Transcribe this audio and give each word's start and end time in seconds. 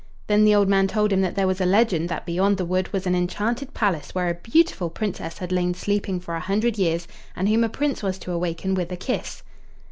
Then 0.25 0.45
the 0.45 0.55
old 0.55 0.67
man 0.67 0.87
told 0.87 1.13
him 1.13 1.21
that 1.21 1.35
there 1.35 1.45
was 1.45 1.61
a 1.61 1.65
legend 1.67 2.09
that 2.09 2.25
beyond 2.25 2.57
the 2.57 2.65
wood 2.65 2.91
was 2.91 3.05
an 3.05 3.13
enchanted 3.13 3.75
palace 3.75 4.15
where 4.15 4.29
a 4.29 4.33
beautiful 4.33 4.89
Princess 4.89 5.37
had 5.37 5.51
lain 5.51 5.75
sleeping 5.75 6.19
for 6.19 6.33
a 6.33 6.39
hundred 6.39 6.75
years, 6.79 7.07
and 7.35 7.47
whom 7.47 7.63
a 7.63 7.69
Prince 7.69 8.01
was 8.01 8.17
to 8.17 8.31
awaken 8.31 8.73
with 8.73 8.91
a 8.91 8.97
kiss. 8.97 9.43